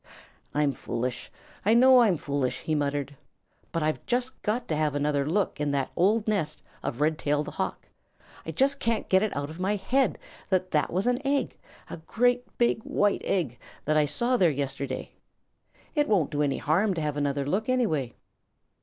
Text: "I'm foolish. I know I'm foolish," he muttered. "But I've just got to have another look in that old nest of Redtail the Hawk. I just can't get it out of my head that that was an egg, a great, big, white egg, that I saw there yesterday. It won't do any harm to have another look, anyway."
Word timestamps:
"I'm 0.55 0.71
foolish. 0.73 1.31
I 1.63 1.75
know 1.75 1.99
I'm 2.01 2.17
foolish," 2.17 2.61
he 2.61 2.73
muttered. 2.73 3.15
"But 3.71 3.83
I've 3.83 4.03
just 4.07 4.41
got 4.41 4.67
to 4.69 4.75
have 4.75 4.95
another 4.95 5.27
look 5.27 5.59
in 5.59 5.69
that 5.73 5.91
old 5.95 6.27
nest 6.27 6.63
of 6.81 7.01
Redtail 7.01 7.43
the 7.43 7.51
Hawk. 7.51 7.87
I 8.43 8.49
just 8.49 8.79
can't 8.79 9.07
get 9.09 9.21
it 9.21 9.35
out 9.35 9.51
of 9.51 9.59
my 9.59 9.75
head 9.75 10.17
that 10.49 10.71
that 10.71 10.91
was 10.91 11.05
an 11.05 11.19
egg, 11.23 11.55
a 11.87 11.97
great, 11.97 12.57
big, 12.57 12.81
white 12.81 13.21
egg, 13.25 13.59
that 13.85 13.95
I 13.95 14.07
saw 14.07 14.37
there 14.37 14.49
yesterday. 14.49 15.11
It 15.93 16.07
won't 16.09 16.31
do 16.31 16.41
any 16.41 16.57
harm 16.57 16.95
to 16.95 17.01
have 17.01 17.15
another 17.15 17.45
look, 17.45 17.69
anyway." 17.69 18.15